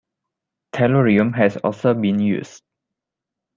Tellurium 0.73 1.35
has 1.35 1.57
also 1.57 1.93
been 1.93 2.17
used. 2.19 2.63